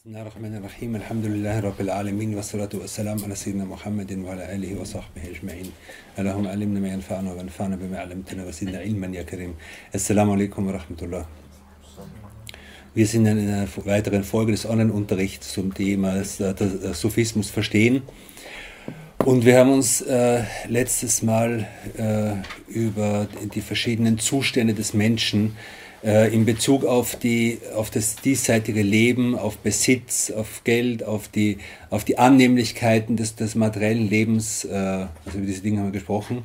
[0.00, 4.80] بسم الله الرحمن الرحيم الحمد لله رب العالمين والصلاة والسلام على سيدنا محمد وعلى آله
[4.80, 5.68] وصحبه أجمعين
[6.18, 9.54] اللهم علمنا ما ينفعنا وانفعنا بما علمتنا وزدنا علما يا كريم
[9.94, 11.24] السلام عليكم ورحمة الله
[12.94, 18.02] Wir sind in einer weiteren Folge des Online-Unterrichts zum Thema des, äh, des Sophismus verstehen.
[19.26, 21.68] Und wir haben uns äh, letztes Mal
[21.98, 22.36] äh,
[22.72, 29.36] über die verschiedenen Zustände des Menschen äh, in Bezug auf, die, auf das diesseitige Leben,
[29.36, 31.58] auf Besitz, auf Geld, auf die,
[31.90, 36.44] auf die Annehmlichkeiten des, des materiellen Lebens, äh, also über diese Dinge haben wir gesprochen,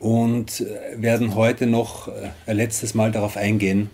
[0.00, 3.88] und äh, werden heute noch äh, ein letztes Mal darauf eingehen.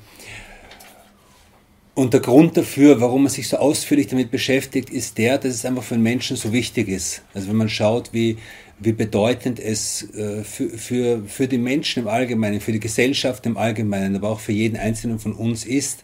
[1.95, 5.65] Und der Grund dafür, warum man sich so ausführlich damit beschäftigt, ist der, dass es
[5.65, 7.23] einfach für den Menschen so wichtig ist.
[7.35, 8.39] Also wenn man schaut, wie,
[8.81, 13.57] wie bedeutend es äh, für, für, für die Menschen im Allgemeinen, für die Gesellschaft im
[13.57, 16.03] Allgemeinen, aber auch für jeden Einzelnen von uns ist,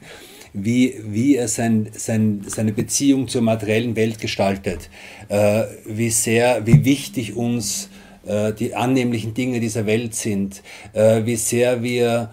[0.53, 4.91] wie, wie er sein, sein, seine Beziehung zur materiellen Welt gestaltet,
[5.29, 7.89] äh, wie sehr, wie wichtig uns
[8.27, 10.63] äh, die annehmlichen Dinge dieser Welt sind,
[10.95, 12.31] wie sehr wir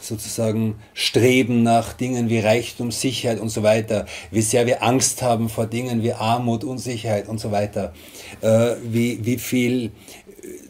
[0.00, 5.48] sozusagen streben nach Dingen wie Reichtum, Sicherheit und so weiter, wie sehr wir Angst haben
[5.48, 7.92] vor Dingen wie Armut, Unsicherheit und so weiter,
[8.40, 9.92] äh, wie, wie viel,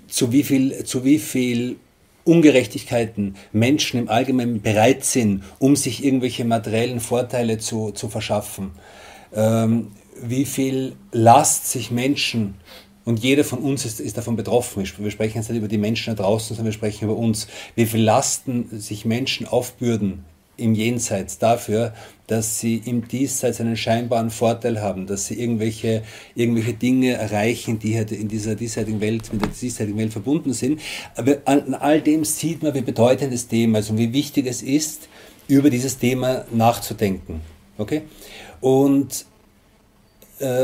[0.09, 1.77] zu wie viel, zu wie viel
[2.25, 8.73] Ungerechtigkeiten Menschen im Allgemeinen bereit sind, um sich irgendwelche materiellen Vorteile zu, zu verschaffen,
[9.33, 12.55] ähm, wie viel Last sich Menschen
[13.07, 14.85] und jeder von uns ist, ist davon betroffen.
[14.99, 17.47] Wir sprechen jetzt nicht über die Menschen da draußen, sondern wir sprechen über uns.
[17.77, 20.25] Wie viel Lasten sich Menschen aufbürden
[20.57, 21.95] im Jenseits dafür,
[22.27, 26.03] dass sie im Diesseits einen scheinbaren Vorteil haben, dass sie irgendwelche,
[26.35, 30.81] irgendwelche Dinge erreichen, die halt in dieser diesseitigen Welt, mit der diesseitigen Welt verbunden sind.
[31.15, 34.63] Aber an all dem sieht man, wie bedeutend das Thema ist und wie wichtig es
[34.63, 35.09] ist,
[35.47, 37.41] über dieses Thema nachzudenken.
[37.79, 38.03] Okay?
[38.61, 39.27] Und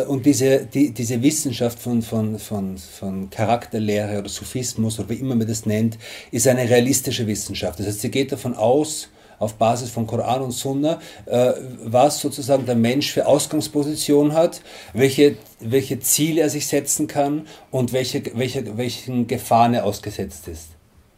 [0.08, 5.34] und diese, die, diese Wissenschaft von, von, von, von Charakterlehre oder Sophismus oder wie immer
[5.34, 5.98] man das nennt,
[6.30, 7.78] ist eine realistische Wissenschaft.
[7.78, 9.08] Das heißt, sie geht davon aus,
[9.42, 11.52] auf Basis von Koran und Sunna, äh,
[11.82, 14.60] was sozusagen der Mensch für Ausgangsposition hat,
[14.92, 20.68] welche, welche Ziele er sich setzen kann und welche, welche, welchen Gefahren er ausgesetzt ist.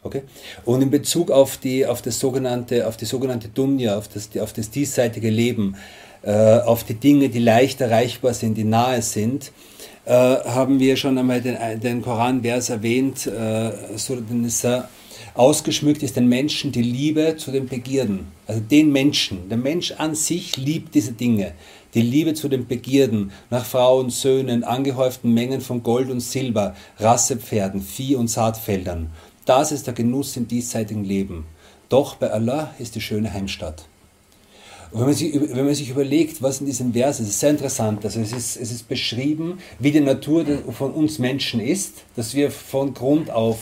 [0.02, 0.22] Okay?
[0.64, 4.54] Und in Bezug auf die, auf das sogenannte, auf die sogenannte Dunya, auf das, auf
[4.54, 5.76] das diesseitige Leben,
[6.24, 9.52] äh, auf die Dinge, die leicht erreichbar sind, die nahe sind,
[10.06, 13.70] äh, haben wir schon einmal den, den Koranvers erwähnt, äh,
[15.34, 18.28] ausgeschmückt ist den Menschen die Liebe zu den Begierden.
[18.46, 19.48] Also den Menschen.
[19.48, 21.52] Der Mensch an sich liebt diese Dinge.
[21.94, 27.80] Die Liebe zu den Begierden nach Frauen, Söhnen, angehäuften Mengen von Gold und Silber, Rassepferden,
[27.82, 29.10] Vieh und Saatfeldern.
[29.44, 31.46] Das ist der Genuss im diesseitigen Leben.
[31.88, 33.84] Doch bei Allah ist die schöne Heimstatt.
[34.94, 37.50] Und wenn man, sich, wenn man sich überlegt, was in diesem Vers ist, ist sehr
[37.50, 38.04] interessant.
[38.04, 42.52] Also es ist, es ist beschrieben, wie die Natur von uns Menschen ist, dass wir
[42.52, 43.58] von Grund auf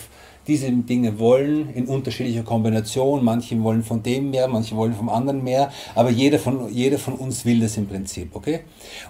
[0.46, 3.24] diese Dinge wollen in unterschiedlicher Kombination.
[3.24, 7.14] Manche wollen von dem mehr, manche wollen vom anderen mehr, aber jeder von, jeder von
[7.14, 8.60] uns will das im Prinzip, okay?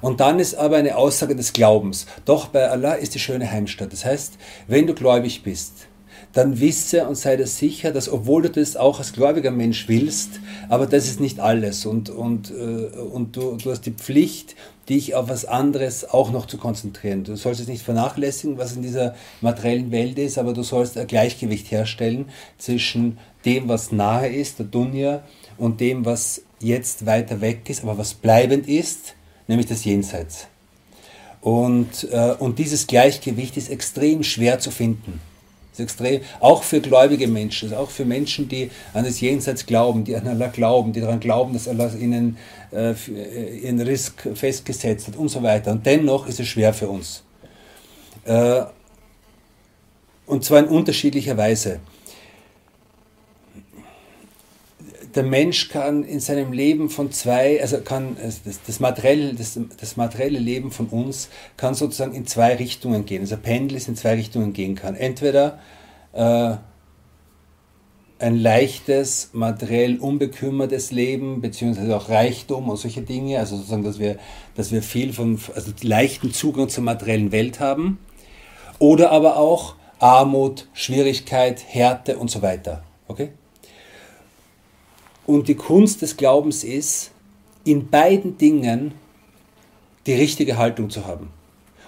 [0.01, 2.07] Und dann ist aber eine Aussage des Glaubens.
[2.25, 3.93] Doch bei Allah ist die schöne Heimstatt.
[3.93, 4.35] Das heißt,
[4.69, 5.89] wenn du gläubig bist,
[6.33, 10.41] dann wisse und sei dir sicher, dass obwohl du das auch als gläubiger Mensch willst,
[10.69, 14.57] aber das ist nicht alles und, und, äh, und du, du hast die Pflicht,
[14.89, 17.25] dich auf was anderes auch noch zu konzentrieren.
[17.25, 21.07] Du sollst es nicht vernachlässigen, was in dieser materiellen Welt ist, aber du sollst ein
[21.07, 22.27] Gleichgewicht herstellen
[22.59, 25.23] zwischen dem, was nahe ist, der Dunja,
[25.59, 29.15] und dem, was jetzt weiter weg ist, aber was bleibend ist,
[29.47, 30.47] nämlich das Jenseits.
[31.41, 35.21] Und, äh, und dieses Gleichgewicht ist extrem schwer zu finden.
[35.73, 40.05] Das ist extrem, auch für gläubige Menschen, auch für Menschen, die an das Jenseits glauben,
[40.05, 42.37] die an Allah glauben, die daran glauben, dass Allah ihnen
[42.73, 45.73] äh, äh, ihren Risk festgesetzt hat und so weiter.
[45.73, 47.23] Und dennoch ist es schwer für uns.
[48.25, 48.63] Äh,
[50.27, 51.81] und zwar in unterschiedlicher Weise.
[55.15, 59.97] Der Mensch kann in seinem Leben von zwei, also kann das, das, materielle, das, das
[59.97, 63.21] materielle Leben von uns kann sozusagen in zwei Richtungen gehen.
[63.21, 64.95] Also Pendel ist in zwei Richtungen gehen kann.
[64.95, 65.59] Entweder
[66.13, 66.57] äh,
[68.23, 74.17] ein leichtes, materiell unbekümmertes Leben, beziehungsweise auch Reichtum und solche Dinge, also sozusagen, dass wir,
[74.55, 77.99] dass wir viel von, also leichten Zugang zur materiellen Welt haben,
[78.79, 82.85] oder aber auch Armut, Schwierigkeit, Härte und so weiter.
[83.09, 83.31] Okay?
[85.27, 87.11] Und die Kunst des Glaubens ist,
[87.65, 88.93] in beiden Dingen
[90.07, 91.31] die richtige Haltung zu haben.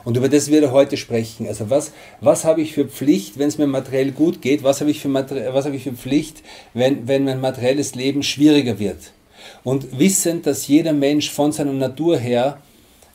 [0.05, 1.49] Und über das wird er heute sprechen.
[1.49, 4.63] Also was, was habe ich für Pflicht, wenn es mir materiell gut geht?
[4.63, 6.43] Was habe ich für, was habe ich für Pflicht,
[6.75, 9.13] wenn, wenn mein materielles Leben schwieriger wird?
[9.63, 12.59] Und wissend, dass jeder Mensch von seiner Natur her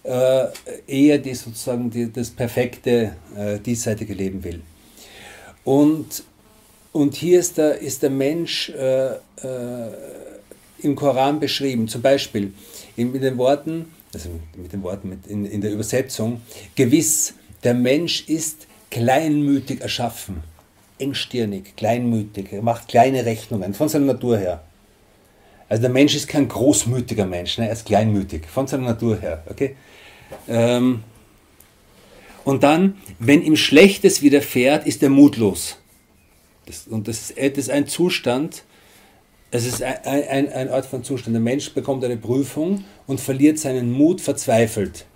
[0.04, 0.46] äh,
[0.88, 4.62] eher die, sozusagen die, das perfekte äh, diesseitige Leben will.
[5.64, 6.24] Und,
[6.92, 9.18] und hier ist der, ist der Mensch äh, äh
[10.82, 12.54] im Koran beschrieben, zum Beispiel
[12.96, 16.42] in, mit den Worten, also mit den Worten mit in, in der Übersetzung,
[16.76, 17.34] gewiss,
[17.64, 20.44] der Mensch ist kleinmütig erschaffen,
[20.98, 24.64] engstirnig, kleinmütig, er macht kleine Rechnungen von seiner Natur her.
[25.68, 27.68] Also der Mensch ist kein großmütiger Mensch, ne?
[27.68, 29.44] er ist kleinmütig, von seiner Natur her.
[29.50, 29.76] Okay?
[30.48, 31.04] Ähm,
[32.44, 35.78] und dann, wenn ihm Schlechtes widerfährt, ist er mutlos.
[36.70, 38.64] Das, und das ist, das ist ein Zustand,
[39.50, 41.34] es ist ein, ein, ein Ort von Zustand.
[41.34, 45.08] Der Mensch bekommt eine Prüfung und verliert seinen Mut, verzweifelt.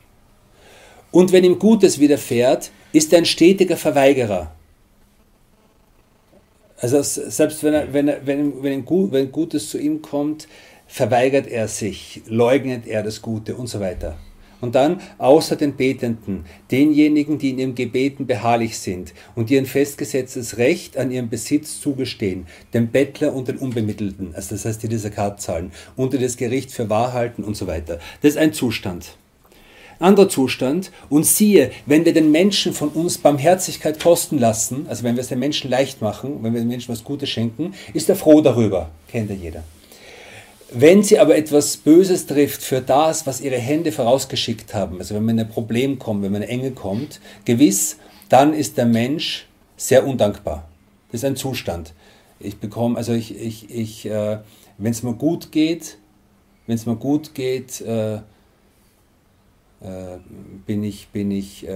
[1.11, 4.55] Und wenn ihm Gutes widerfährt, ist er ein stetiger Verweigerer.
[6.77, 10.47] Also selbst wenn, er, wenn, er, wenn, wenn, wenn Gutes zu ihm kommt,
[10.87, 14.17] verweigert er sich, leugnet er das Gute und so weiter.
[14.63, 20.57] Und dann außer den Betenden, denjenigen, die in ihrem Gebeten beharrlich sind und ihren festgesetztes
[20.57, 25.11] Recht an ihrem Besitz zugestehen, dem Bettler und den Unbemittelten, also das heißt, die diese
[25.11, 27.99] Karte zahlen, unter das Gericht für wahr halten und so weiter.
[28.21, 29.17] Das ist ein Zustand.
[29.99, 30.91] Anderer Zustand.
[31.09, 35.27] Und siehe, wenn wir den Menschen von uns Barmherzigkeit kosten lassen, also wenn wir es
[35.27, 38.91] den Menschen leicht machen, wenn wir den Menschen was Gutes schenken, ist er froh darüber.
[39.09, 39.63] Kennt ja jeder.
[40.75, 45.23] Wenn sie aber etwas Böses trifft für das, was ihre Hände vorausgeschickt haben, also wenn
[45.23, 47.97] man in ein Problem kommt, wenn man in eine Enge kommt, gewiss,
[48.29, 49.47] dann ist der Mensch
[49.77, 50.67] sehr undankbar.
[51.11, 51.93] Das ist ein Zustand.
[52.39, 54.39] Ich bekomme, also ich, ich, ich äh,
[54.77, 55.97] wenn es mir gut geht,
[56.65, 58.21] wenn es mir gut geht, äh, äh,
[60.65, 61.67] bin ich, bin ich,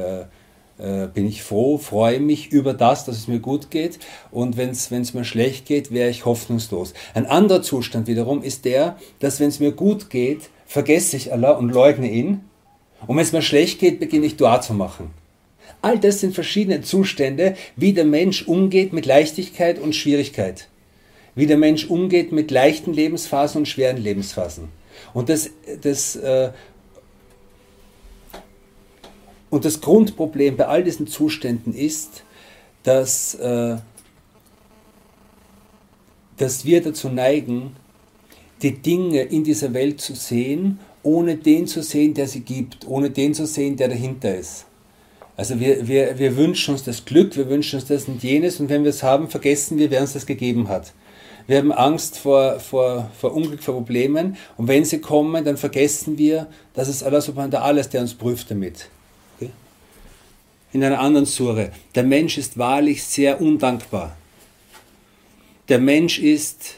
[0.79, 4.00] äh, bin ich froh, freue mich über das, dass es mir gut geht.
[4.31, 6.94] Und wenn es mir schlecht geht, wäre ich hoffnungslos.
[7.13, 11.51] Ein anderer Zustand wiederum ist der, dass wenn es mir gut geht, vergesse ich Allah
[11.51, 12.41] und leugne ihn.
[13.06, 15.12] Und wenn es mir schlecht geht, beginne ich Dua zu machen.
[15.81, 20.68] All das sind verschiedene Zustände, wie der Mensch umgeht mit Leichtigkeit und Schwierigkeit.
[21.35, 24.69] Wie der Mensch umgeht mit leichten Lebensphasen und schweren Lebensphasen.
[25.13, 25.51] Und das,
[25.81, 26.50] das äh,
[29.50, 32.24] und das Grundproblem bei all diesen Zuständen ist,
[32.84, 33.78] dass, äh,
[36.38, 37.76] dass wir dazu neigen,
[38.62, 43.10] die Dinge in dieser Welt zu sehen, ohne den zu sehen, der sie gibt, ohne
[43.10, 44.66] den zu sehen, der dahinter ist.
[45.38, 48.70] Also wir, wir, wir wünschen uns das Glück, wir wünschen uns das und jenes und
[48.70, 50.94] wenn wir es haben, vergessen wir, wer uns das gegeben hat.
[51.46, 56.18] Wir haben Angst vor, vor, vor Unglück, vor Problemen und wenn sie kommen, dann vergessen
[56.18, 58.90] wir, dass es Allah subhanahu wa ta'ala ist, der uns prüft damit
[60.74, 64.16] in einer anderen Sure, der Mensch ist wahrlich sehr undankbar.
[65.69, 66.75] Der Mensch ist,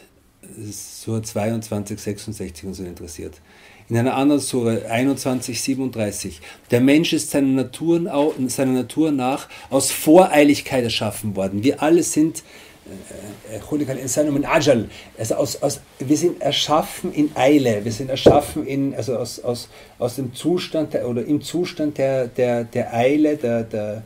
[0.71, 3.35] Sure 22, 66 und so interessiert.
[3.89, 9.91] In einer anderen Sure 21, 37, der Mensch ist seiner Natur, seiner Natur nach aus
[9.91, 11.63] Voreiligkeit erschaffen worden.
[11.63, 12.43] Wir alle sind
[15.17, 19.69] also aus, aus, wir sind erschaffen in Eile, wir sind erschaffen in, also aus, aus,
[19.97, 24.03] aus dem Zustand der, oder im Zustand der, der, der Eile, der, der,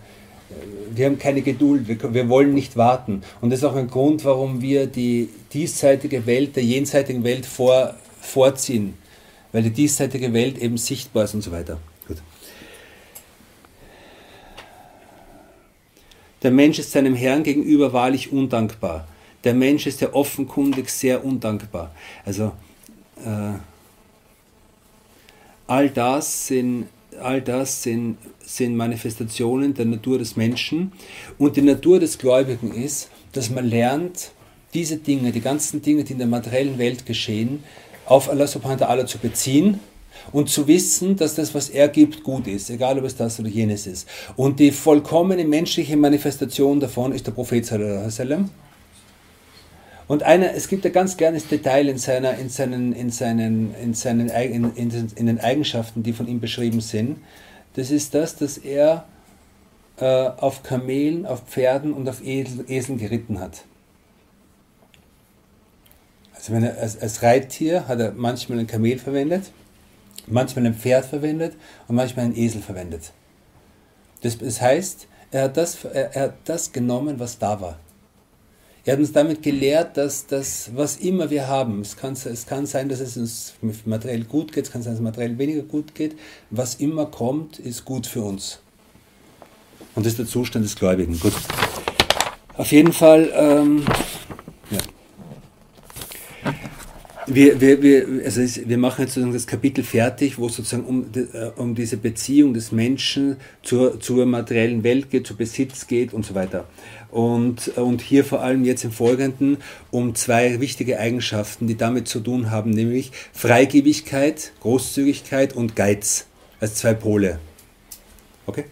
[0.94, 3.24] wir haben keine Geduld, wir, wir wollen nicht warten.
[3.42, 7.96] Und das ist auch ein Grund, warum wir die diesseitige Welt der jenseitigen Welt vor,
[8.22, 8.96] vorziehen,
[9.52, 11.80] weil die diesseitige Welt eben sichtbar ist und so weiter.
[16.44, 19.08] Der Mensch ist seinem Herrn gegenüber wahrlich undankbar.
[19.44, 21.94] Der Mensch ist ja offenkundig sehr undankbar.
[22.26, 22.52] Also
[23.26, 23.58] äh,
[25.68, 26.88] all das sind
[27.22, 30.92] all das sind, sind Manifestationen der Natur des Menschen.
[31.38, 34.32] Und die Natur des Gläubigen ist, dass man lernt,
[34.74, 37.64] diese Dinge, die ganzen Dinge, die in der materiellen Welt geschehen,
[38.06, 39.80] auf Allah subhanahu wa ta'ala zu beziehen
[40.32, 43.50] und zu wissen, dass das, was er gibt, gut ist, egal ob es das oder
[43.50, 44.08] jenes ist.
[44.36, 48.50] Und die vollkommene menschliche Manifestation davon ist der Prophet sallallahu
[50.08, 53.94] und einer, es gibt ein ganz kleines Detail in, seiner, in, seinen, in, seinen, in,
[53.94, 57.18] seinen, in, in, in den Eigenschaften, die von ihm beschrieben sind.
[57.76, 59.06] Das ist das, dass er
[59.98, 63.64] äh, auf Kamelen, auf Pferden und auf Esel, Eseln geritten hat.
[66.36, 69.52] Also wenn er als, als Reittier hat er manchmal ein Kamel verwendet
[70.28, 71.56] manchmal ein Pferd verwendet
[71.88, 73.12] und manchmal einen Esel verwendet.
[74.22, 77.80] Das, das heißt, er hat, das, er, er hat das genommen, was da war.
[78.86, 82.66] Er hat uns damit gelehrt, dass das, was immer wir haben, es kann, es kann
[82.66, 83.54] sein, dass es uns
[83.86, 86.18] materiell gut geht, es kann sein, dass es materiell weniger gut geht,
[86.50, 88.60] was immer kommt, ist gut für uns.
[89.96, 91.18] Und das ist der Zustand des Gläubigen.
[91.20, 91.34] Gut.
[92.58, 93.86] Auf jeden Fall, ähm.
[97.28, 101.06] Wir, wir, wir, also wir machen jetzt sozusagen das Kapitel fertig, wo es sozusagen um,
[101.16, 106.26] äh, um diese Beziehung des Menschen zur, zur materiellen Welt geht, zu Besitz geht und
[106.26, 106.66] so weiter.
[107.12, 109.58] Und, und hier vor allem jetzt im Folgenden
[109.92, 116.26] um zwei wichtige Eigenschaften, die damit zu tun haben, nämlich Freigebigkeit, Großzügigkeit und Geiz
[116.60, 117.40] als zwei Pole.
[118.46, 118.66] Okay?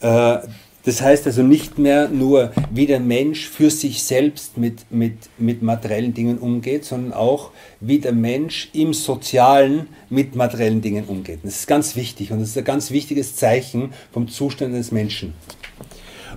[0.00, 0.38] Äh,
[0.88, 5.60] das heißt also nicht mehr nur, wie der Mensch für sich selbst mit, mit, mit
[5.60, 11.40] materiellen Dingen umgeht, sondern auch, wie der Mensch im Sozialen mit materiellen Dingen umgeht.
[11.42, 15.34] Das ist ganz wichtig und das ist ein ganz wichtiges Zeichen vom Zustand des Menschen.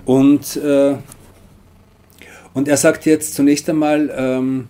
[0.03, 0.97] Und, äh,
[2.53, 4.67] und er sagt jetzt zunächst einmal, ähm,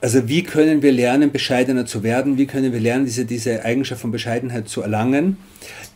[0.00, 2.38] also wie können wir lernen, bescheidener zu werden?
[2.38, 5.36] Wie können wir lernen, diese, diese Eigenschaft von Bescheidenheit zu erlangen?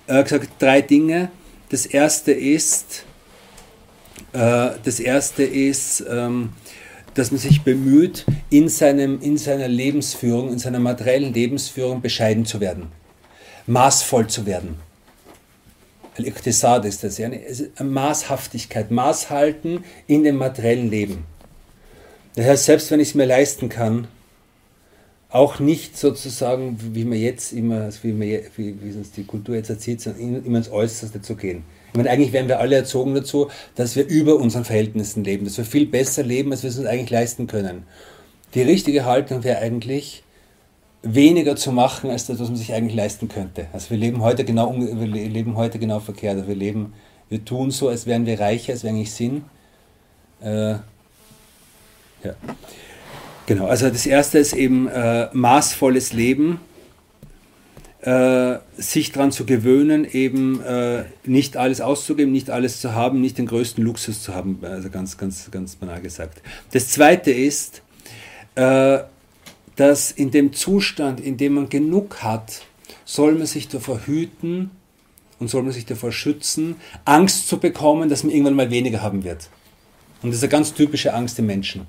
[0.06, 1.30] Er hat gesagt, drei Dinge.
[1.68, 3.04] Das erste ist,
[4.32, 6.50] äh, das erste ist, ähm,
[7.14, 12.60] dass man sich bemüht, in, seinem, in seiner Lebensführung, in seiner materiellen Lebensführung bescheiden zu
[12.60, 12.92] werden,
[13.66, 14.78] maßvoll zu werden.
[16.16, 21.24] Al-Iqtisad ist das, ja, eine Maßhaftigkeit, Maßhalten in dem materiellen Leben.
[22.36, 24.08] Das heißt, selbst wenn ich es mir leisten kann,
[25.28, 29.70] auch nicht sozusagen, wie man jetzt immer, wie, man, wie, wie uns die Kultur jetzt
[29.70, 31.64] erzählt, sondern immer ins Äußerste zu gehen.
[31.90, 35.56] Ich meine, eigentlich werden wir alle erzogen dazu, dass wir über unseren Verhältnissen leben, dass
[35.58, 37.84] wir viel besser leben, als wir es uns eigentlich leisten können.
[38.54, 40.22] Die richtige Haltung wäre eigentlich,
[41.14, 43.68] weniger zu machen, als das, was man sich eigentlich leisten könnte.
[43.72, 46.36] Also wir leben heute genau, wir leben heute genau verkehrt.
[46.36, 46.94] Also wir, leben,
[47.28, 49.44] wir tun so, als wären wir reicher, als wir eigentlich sind.
[50.40, 50.72] Äh,
[52.24, 52.34] ja.
[53.46, 56.60] Genau, also das erste ist eben äh, maßvolles Leben,
[58.00, 63.38] äh, sich daran zu gewöhnen, eben äh, nicht alles auszugeben, nicht alles zu haben, nicht
[63.38, 66.42] den größten Luxus zu haben, also ganz, ganz, ganz banal gesagt.
[66.72, 67.82] Das zweite ist,
[68.56, 68.98] äh,
[69.76, 72.62] dass in dem Zustand, in dem man genug hat,
[73.04, 74.70] soll man sich davor hüten
[75.38, 79.22] und soll man sich davor schützen, Angst zu bekommen, dass man irgendwann mal weniger haben
[79.22, 79.50] wird.
[80.22, 81.86] Und das ist eine ganz typische Angst im Menschen.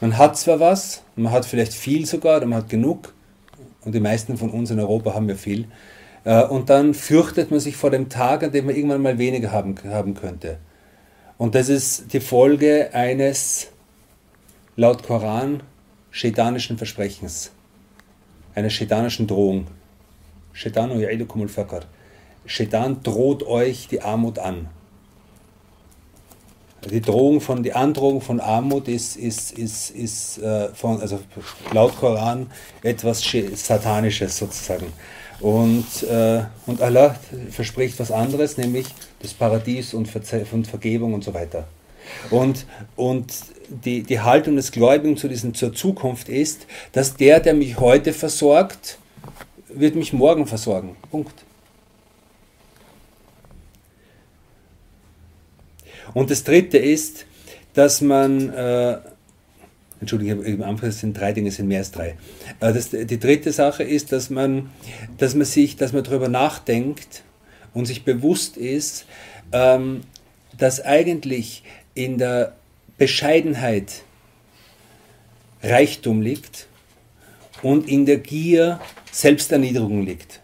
[0.00, 3.14] Man hat zwar was, man hat vielleicht viel sogar, man hat genug,
[3.84, 5.68] und die meisten von uns in Europa haben ja viel,
[6.24, 9.52] äh, und dann fürchtet man sich vor dem Tag, an dem man irgendwann mal weniger
[9.52, 10.58] haben, haben könnte.
[11.38, 13.68] Und das ist die Folge eines,
[14.76, 15.62] laut Koran,
[16.10, 17.52] schädanischen Versprechens,
[18.54, 19.66] einer schädanischen Drohung.
[20.52, 20.90] Shaitan
[23.02, 24.68] droht euch die Armut an.
[26.90, 31.20] Die Drohung von, die Androhung von Armut ist, ist, ist, ist äh, von, also
[31.72, 32.46] laut Koran
[32.82, 33.22] etwas
[33.54, 34.92] Satanisches sozusagen.
[35.40, 37.16] Und, äh, und Allah
[37.50, 38.86] verspricht was anderes, nämlich
[39.20, 41.66] das Paradies und, Verze und Vergebung und so weiter.
[42.30, 43.32] Und, und
[43.68, 48.12] die, die Haltung des Gläubigen zu diesen, zur Zukunft ist, dass der, der mich heute
[48.12, 48.98] versorgt,
[49.68, 50.96] wird mich morgen versorgen.
[51.10, 51.34] Punkt.
[56.14, 57.26] Und das dritte ist,
[57.74, 58.98] dass man, äh,
[60.00, 62.16] Entschuldigung, am Anfang sind drei Dinge, sind mehr als drei.
[62.60, 64.70] Äh, das, die dritte Sache ist, dass man,
[65.18, 67.22] dass man sich, dass man darüber nachdenkt
[67.74, 69.06] und sich bewusst ist,
[69.52, 70.02] ähm,
[70.56, 71.62] dass eigentlich
[71.94, 72.54] in der
[72.98, 74.02] Bescheidenheit
[75.62, 76.66] Reichtum liegt
[77.62, 78.80] und in der Gier
[79.12, 80.40] Selbsterniedrigung liegt.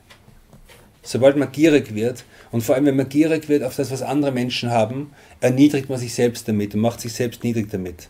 [1.03, 4.31] Sobald man gierig wird, und vor allem wenn man gierig wird auf das, was andere
[4.31, 8.09] Menschen haben, erniedrigt man sich selbst damit und macht sich selbst niedrig damit.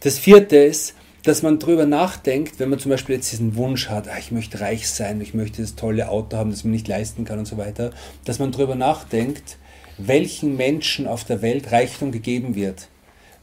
[0.00, 4.08] Das vierte ist, dass man darüber nachdenkt, wenn man zum Beispiel jetzt diesen Wunsch hat,
[4.08, 7.24] ah, ich möchte reich sein, ich möchte das tolle Auto haben, das man nicht leisten
[7.24, 7.92] kann und so weiter,
[8.26, 9.56] dass man darüber nachdenkt,
[9.96, 12.88] welchen Menschen auf der Welt Reichtum gegeben wird,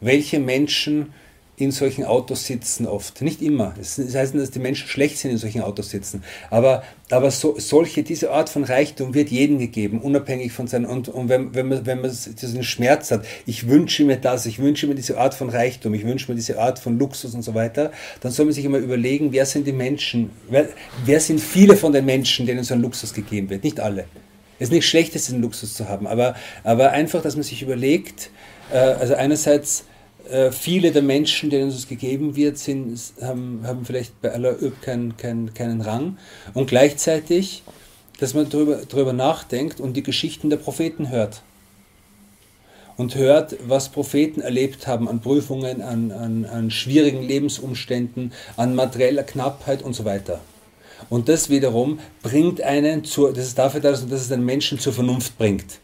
[0.02, 1.14] welche Menschen
[1.62, 3.22] in solchen Autos sitzen oft.
[3.22, 3.74] Nicht immer.
[3.78, 6.24] Das heißt nicht, dass die Menschen schlecht sind, in solchen Autos sitzen.
[6.50, 11.08] Aber, aber so, solche, diese Art von Reichtum wird jedem gegeben, unabhängig von seinen, und,
[11.10, 14.88] und wenn, wenn man, wenn man diesen Schmerz hat, ich wünsche mir das, ich wünsche
[14.88, 17.92] mir diese Art von Reichtum, ich wünsche mir diese Art von Luxus und so weiter,
[18.22, 20.70] dann soll man sich immer überlegen, wer sind die Menschen, wer,
[21.06, 23.64] wer sind viele von den Menschen, denen so ein Luxus gegeben wird.
[23.64, 24.06] Nicht alle.
[24.58, 28.30] Es ist nicht schlecht, diesen Luxus zu haben, aber, aber einfach, dass man sich überlegt,
[28.72, 29.86] äh, also einerseits,
[30.30, 34.82] äh, viele der Menschen, denen es gegeben wird, sind, haben, haben vielleicht bei aller Öb
[34.82, 36.18] keinen, keinen, keinen Rang.
[36.54, 37.64] Und gleichzeitig,
[38.20, 41.42] dass man darüber, darüber nachdenkt und die Geschichten der Propheten hört.
[42.98, 49.24] Und hört, was Propheten erlebt haben an Prüfungen, an, an, an schwierigen Lebensumständen, an materieller
[49.24, 50.40] Knappheit und so weiter.
[51.10, 54.94] Und das wiederum bringt einen zur, das ist dafür da, dass es den Menschen zur
[54.94, 55.81] Vernunft bringt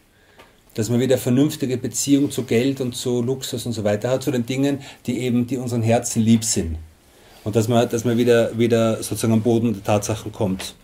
[0.78, 4.30] dass man wieder vernünftige Beziehung zu Geld und zu Luxus und so weiter hat, zu
[4.30, 6.78] den Dingen, die eben, die unseren Herzen lieb sind.
[7.44, 10.76] Und dass man, dass man wieder, wieder sozusagen am Boden der Tatsachen kommt.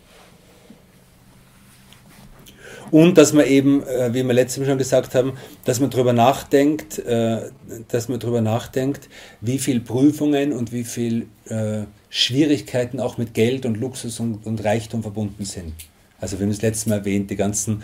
[2.90, 5.34] Und dass man eben, äh, wie wir letztes Mal schon gesagt haben,
[5.64, 7.52] dass man darüber nachdenkt, äh,
[7.90, 9.10] dass man darüber nachdenkt,
[9.42, 15.04] wie viel Prüfungen und wie viel äh, Schwierigkeiten auch mit Geld und Luxus und, Reichtum
[15.04, 15.74] verbunden sind.
[16.20, 17.84] Also wir haben das letzte Mal erwähnt, die ganzen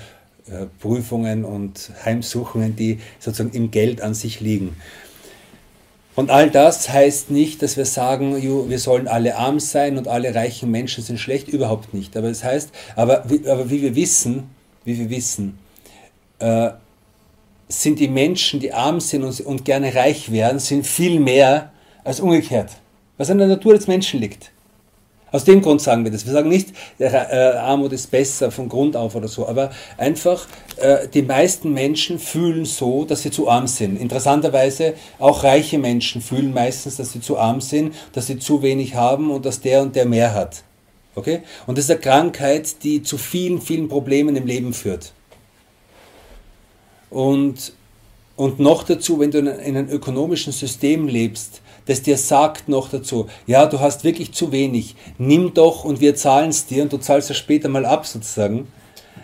[0.79, 4.75] Prüfungen und Heimsuchungen, die sozusagen im Geld an sich liegen.
[6.15, 10.36] Und all das heißt nicht, dass wir sagen, wir sollen alle arm sein und alle
[10.36, 12.18] reichen Menschen sind schlecht, überhaupt nicht.
[12.18, 14.50] Aber es das heißt, aber, aber wie wir wissen,
[14.84, 15.58] wie wir wissen,
[16.39, 16.72] äh,
[17.70, 21.72] sind die Menschen, die arm sind und, und gerne reich werden, sind viel mehr
[22.03, 22.72] als umgekehrt.
[23.18, 24.51] Was an der Natur des Menschen liegt.
[25.31, 26.25] Aus dem Grund sagen wir das.
[26.25, 31.07] Wir sagen nicht, äh, Armut ist besser von Grund auf oder so, aber einfach, äh,
[31.07, 34.00] die meisten Menschen fühlen so, dass sie zu arm sind.
[34.00, 38.95] Interessanterweise, auch reiche Menschen fühlen meistens, dass sie zu arm sind, dass sie zu wenig
[38.95, 40.63] haben und dass der und der mehr hat.
[41.15, 41.41] Okay?
[41.67, 45.13] Und das ist eine Krankheit, die zu vielen, vielen Problemen im Leben führt.
[47.09, 47.74] Und,
[48.36, 53.27] und noch dazu, wenn du in einem ökonomischen System lebst, das dir sagt noch dazu,
[53.48, 56.98] ja, du hast wirklich zu wenig, nimm doch und wir zahlen es dir und du
[56.98, 58.67] zahlst es später mal ab sozusagen,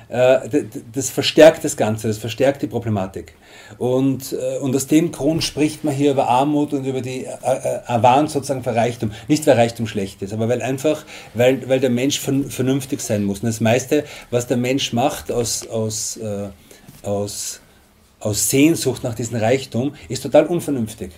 [0.10, 3.36] äh, das verstärkt das Ganze, das verstärkt die Problematik.
[3.78, 8.28] Und, äh, und aus dem Grund spricht man hier über Armut und über die Erwarn
[8.28, 9.12] sozusagen für Reichtum.
[9.28, 13.40] Nicht weil Reichtum schlecht ist, aber weil einfach, weil, weil der Mensch vernünftig sein muss.
[13.40, 16.50] Und das meiste, was der Mensch macht aus, aus, äh,
[17.04, 17.60] aus,
[18.20, 21.12] aus Sehnsucht nach diesem Reichtum, ist total unvernünftig.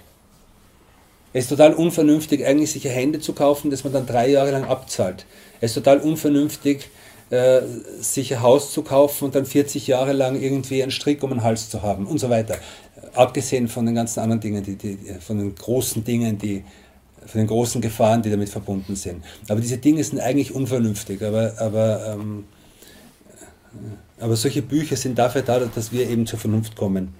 [1.33, 4.65] Es ist total unvernünftig, eigentlich sich Hände zu kaufen, das man dann drei Jahre lang
[4.65, 5.25] abzahlt.
[5.59, 6.89] Es ist total unvernünftig,
[7.29, 7.61] äh,
[7.99, 11.43] sich ein Haus zu kaufen und dann 40 Jahre lang irgendwie einen Strick um den
[11.43, 12.57] Hals zu haben und so weiter.
[13.13, 16.63] Abgesehen von den ganzen anderen Dingen, die, die, von den großen Dingen, die,
[17.25, 19.23] von den großen Gefahren, die damit verbunden sind.
[19.49, 22.45] Aber diese Dinge sind eigentlich unvernünftig, aber, aber, ähm,
[24.19, 27.13] aber solche Bücher sind dafür da, dass wir eben zur Vernunft kommen.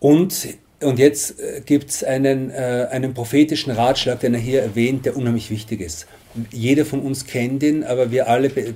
[0.00, 0.48] Und
[0.84, 5.16] und jetzt äh, gibt es einen, äh, einen prophetischen Ratschlag, den er hier erwähnt, der
[5.16, 6.06] unheimlich wichtig ist.
[6.50, 8.72] Jeder von uns kennt ihn, aber wir alle be,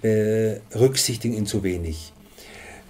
[0.00, 2.12] be, berücksichtigen ihn zu wenig.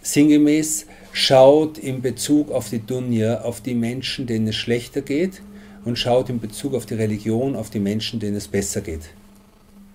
[0.02, 5.40] Sinngemäß schaut in Bezug auf die Dunya auf die Menschen, denen es schlechter geht,
[5.84, 9.02] und schaut in Bezug auf die Religion auf die Menschen, denen es besser geht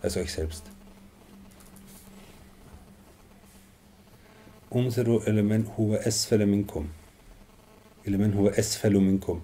[0.01, 0.63] als euch selbst.
[4.69, 6.89] Unsere Element huwa asfala minkum.
[8.08, 9.40] لمن هو أسفل منكم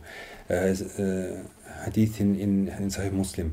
[1.84, 3.52] Hadith in, in, in Sahih Muslim.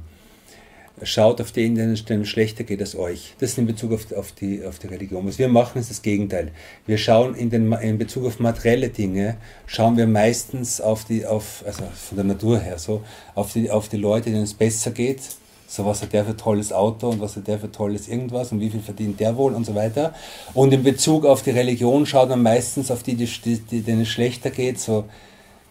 [1.04, 3.36] Schaut auf den, denen es schlechter geht als euch.
[3.38, 5.28] Das ist in Bezug auf, auf, die, auf die Religion.
[5.28, 6.52] Was wir machen, ist das Gegenteil.
[6.88, 9.38] Wir schauen in, den, in Bezug auf materielle Dinge,
[9.68, 13.04] schauen wir meistens auf die, auf, also von der Natur her so,
[13.36, 15.22] auf die, auf die Leute, denen es besser geht,
[15.73, 18.61] so was hat der für tolles Auto und was hat der für tolles irgendwas und
[18.61, 20.13] wie viel verdient der wohl und so weiter.
[20.53, 23.27] Und in Bezug auf die Religion schaut man meistens auf die, die,
[23.59, 25.05] die denen es schlechter geht, so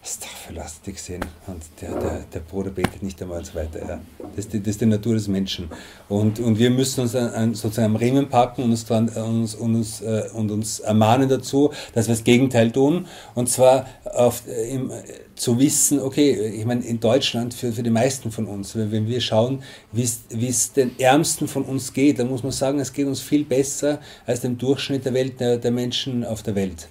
[0.02, 1.24] Astaghfirullah, gesehen.
[1.46, 3.78] Und der, der, der Bruder betet nicht einmal so weiter.
[3.78, 4.00] Ja.
[4.34, 5.70] Das, ist die, das ist die Natur des Menschen.
[6.08, 9.76] Und, und wir müssen uns an, sozusagen am Riemen packen und uns, dran, uns, und,
[9.76, 13.06] uns, äh, und uns ermahnen dazu, dass wir das Gegenteil tun.
[13.36, 14.90] Und zwar auf, äh, im,
[15.36, 19.06] zu wissen, okay, ich meine, in Deutschland, für, für die meisten von uns, wenn, wenn
[19.06, 19.62] wir schauen,
[19.92, 23.44] wie es den Ärmsten von uns geht, dann muss man sagen, es geht uns viel
[23.44, 26.88] besser als dem Durchschnitt der Welt, der, der Menschen auf der Welt.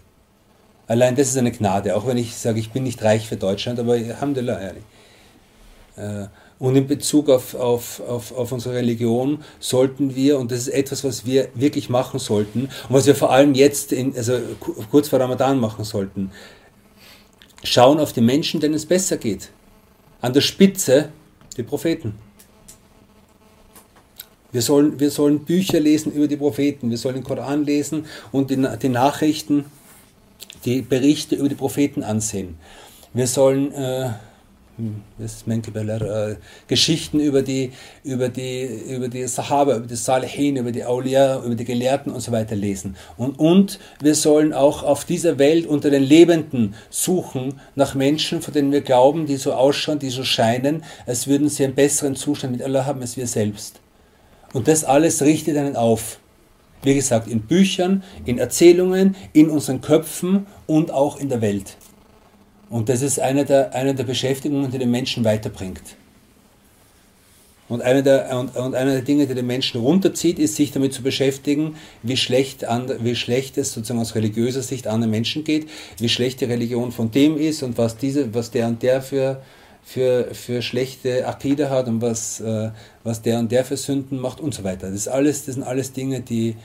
[0.91, 3.79] Allein das ist eine Gnade, auch wenn ich sage, ich bin nicht reich für Deutschland,
[3.79, 4.83] aber Alhamdulillah, ehrlich.
[5.95, 6.27] Äh,
[6.59, 11.05] und in Bezug auf, auf, auf, auf unsere Religion sollten wir, und das ist etwas,
[11.05, 14.37] was wir wirklich machen sollten, und was wir vor allem jetzt, in, also
[14.91, 16.31] kurz vor Ramadan machen sollten,
[17.63, 19.49] schauen auf die Menschen, denen es besser geht.
[20.19, 21.07] An der Spitze
[21.55, 22.15] die Propheten.
[24.51, 28.49] Wir sollen, wir sollen Bücher lesen über die Propheten, wir sollen den Koran lesen und
[28.49, 29.63] die, die Nachrichten
[30.65, 32.57] die Berichte über die Propheten ansehen.
[33.13, 34.09] Wir sollen äh,
[34.77, 36.35] hm, äh,
[36.67, 37.71] Geschichten über die,
[38.03, 42.21] über, die, über die Sahaba, über die Salihin, über die Aulia, über die Gelehrten und
[42.21, 42.95] so weiter lesen.
[43.17, 48.53] Und, und wir sollen auch auf dieser Welt unter den Lebenden suchen nach Menschen, von
[48.53, 52.53] denen wir glauben, die so ausschauen, die so scheinen, als würden sie einen besseren Zustand
[52.53, 53.81] mit Allah haben als wir selbst.
[54.53, 56.19] Und das alles richtet einen auf.
[56.83, 61.77] Wie gesagt, in Büchern, in Erzählungen, in unseren Köpfen und auch in der Welt.
[62.69, 65.81] Und das ist eine der, eine der Beschäftigungen, die den Menschen weiterbringt.
[67.71, 70.93] Und eine, der, und, und eine der Dinge, die den Menschen runterzieht, ist, sich damit
[70.93, 75.69] zu beschäftigen, wie schlecht, an, wie schlecht es sozusagen aus religiöser Sicht anderen Menschen geht,
[75.97, 79.41] wie schlecht die Religion von dem ist und was, diese, was der und der für,
[79.83, 82.71] für, für schlechte Akide hat und was, äh,
[83.03, 84.91] was der und der für Sünden macht und so weiter.
[84.91, 86.55] Das, alles, das sind alles Dinge, die,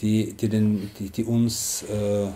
[0.00, 1.82] die, die, den, die, die uns...
[1.84, 2.28] Äh,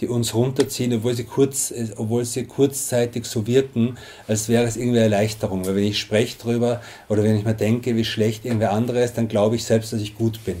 [0.00, 4.98] die uns runterziehen, obwohl sie, kurz, obwohl sie kurzzeitig so wirken, als wäre es irgendwie
[4.98, 5.64] Erleichterung.
[5.66, 9.16] Weil wenn ich spreche darüber oder wenn ich mir denke, wie schlecht irgendwer andere ist,
[9.16, 10.56] dann glaube ich selbst, dass ich gut bin.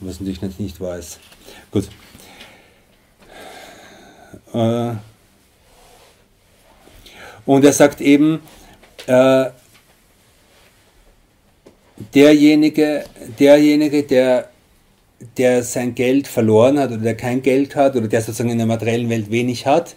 [0.00, 1.18] Was natürlich nicht, nicht wahr ist.
[1.70, 1.88] Gut.
[4.54, 4.94] Äh,
[7.48, 8.40] und er sagt eben,
[9.06, 9.46] äh,
[12.14, 13.04] derjenige,
[13.38, 14.50] derjenige, der
[15.36, 18.68] der sein Geld verloren hat oder der kein Geld hat oder der sozusagen in der
[18.68, 19.96] materiellen Welt wenig hat,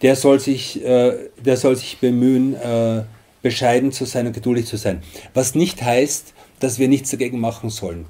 [0.00, 1.12] der soll sich, äh,
[1.44, 3.02] der soll sich bemühen, äh,
[3.42, 5.02] bescheiden zu sein und geduldig zu sein.
[5.32, 8.06] Was nicht heißt, dass wir nichts dagegen machen sollen.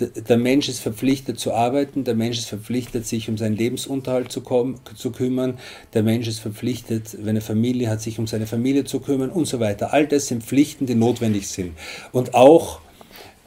[0.00, 4.40] Der Mensch ist verpflichtet zu arbeiten, der Mensch ist verpflichtet, sich um seinen Lebensunterhalt zu,
[4.40, 5.58] kommen, zu kümmern,
[5.94, 9.46] der Mensch ist verpflichtet, wenn er Familie hat, sich um seine Familie zu kümmern und
[9.46, 9.92] so weiter.
[9.92, 11.72] All das sind Pflichten, die notwendig sind.
[12.12, 12.80] Und auch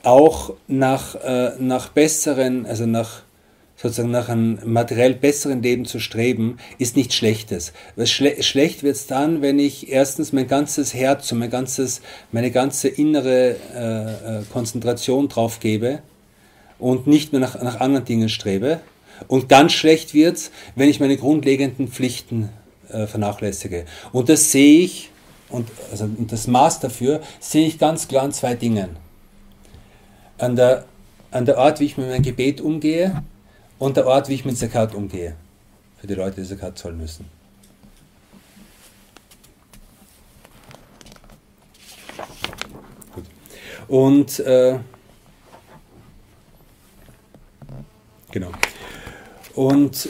[0.03, 3.21] auch nach, äh, nach besseren, also nach
[3.81, 7.73] sozusagen nach einem materiell besseren Leben zu streben, ist nichts Schlechtes.
[8.03, 12.51] Schle schlecht wird es dann, wenn ich erstens mein ganzes Herz und mein ganzes, meine
[12.51, 16.03] ganze innere äh, äh, Konzentration drauf gebe
[16.81, 18.81] und nicht mehr nach, nach anderen Dingen strebe.
[19.27, 22.49] Und ganz schlecht wird es, wenn ich meine grundlegenden Pflichten
[22.89, 23.85] äh, vernachlässige.
[24.11, 25.11] Und das sehe ich,
[25.47, 28.97] und, also, und das Maß dafür sehe ich ganz klar an zwei Dingen
[30.41, 30.85] an der,
[31.29, 33.23] an der Art, wie ich mit meinem Gebet umgehe
[33.79, 35.35] und der Art, wie ich mit Zakat umgehe.
[35.99, 37.25] Für die Leute, die Zakat zahlen müssen.
[43.13, 43.25] Gut.
[43.87, 44.79] Und äh,
[48.31, 48.51] genau.
[49.53, 50.09] Und,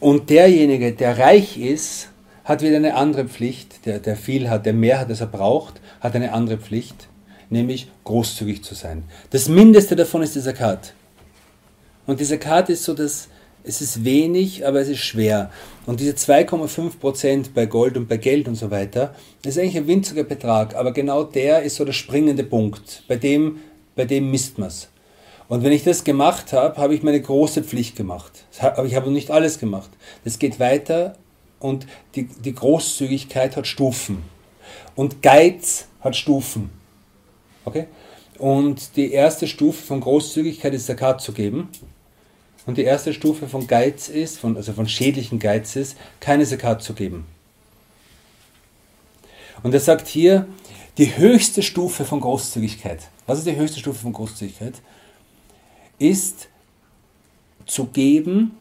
[0.00, 2.08] und derjenige, der reich ist,
[2.44, 3.84] hat wieder eine andere Pflicht.
[3.86, 7.08] Der, der viel hat, der mehr hat, als er braucht, hat eine andere Pflicht
[7.50, 9.04] nämlich großzügig zu sein.
[9.30, 10.94] Das Mindeste davon ist die Zakat.
[12.06, 13.28] Und die Zakat ist so, dass
[13.64, 15.50] es ist wenig, aber es ist schwer.
[15.84, 20.24] Und diese 2,5% bei Gold und bei Geld und so weiter, ist eigentlich ein winziger
[20.24, 23.02] Betrag, aber genau der ist so der springende Punkt.
[23.08, 23.58] Bei dem,
[23.94, 24.88] bei dem misst man es.
[25.48, 28.44] Und wenn ich das gemacht habe, habe ich meine große Pflicht gemacht.
[28.60, 29.90] Aber ich habe nicht alles gemacht.
[30.24, 31.16] Das geht weiter
[31.58, 34.22] und die, die Großzügigkeit hat Stufen.
[34.94, 36.70] Und Geiz hat Stufen.
[37.64, 37.86] Okay?
[38.38, 41.68] Und die erste Stufe von Großzügigkeit ist Zakat zu geben.
[42.66, 46.82] Und die erste Stufe von Geiz ist, von, also von schädlichen Geiz ist, keine Zakat
[46.82, 47.26] zu geben.
[49.62, 50.46] Und er sagt hier,
[50.98, 54.74] die höchste Stufe von Großzügigkeit, was ist die höchste Stufe von Großzügigkeit?
[55.98, 56.48] Ist
[57.66, 58.56] zu geben,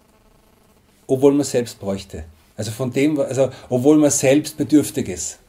[1.08, 2.26] obwohl man selbst bräuchte.
[2.56, 5.40] Also von dem, also obwohl man selbst bedürftig ist.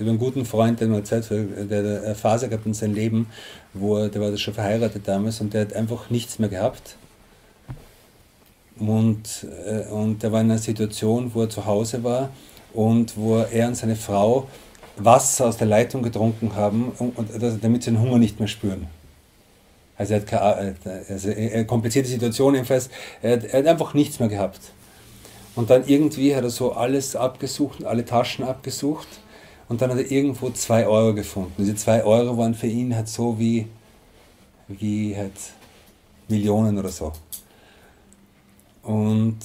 [0.00, 3.26] Ich habe einen guten Freund, der mir erzählt, der eine Phase gehabt in seinem Leben,
[3.74, 6.96] wo er, der war schon verheiratet damals und der hat einfach nichts mehr gehabt.
[8.80, 12.30] Und, äh, und der war in einer Situation, wo er zu Hause war
[12.72, 14.48] und wo er und seine Frau
[14.96, 17.30] Wasser aus der Leitung getrunken haben, und, und
[17.62, 18.86] damit sie den Hunger nicht mehr spüren.
[19.96, 22.88] Also er hat keine, äh, also eine komplizierte Situation jedenfalls,
[23.22, 24.60] er hat, er hat einfach nichts mehr gehabt.
[25.54, 29.08] Und dann irgendwie hat er so alles abgesucht, alle Taschen abgesucht
[29.68, 31.52] und dann hat er irgendwo zwei Euro gefunden.
[31.58, 33.66] Diese zwei Euro waren für ihn halt so wie,
[34.68, 35.32] wie halt
[36.28, 37.12] Millionen oder so.
[38.82, 39.38] Und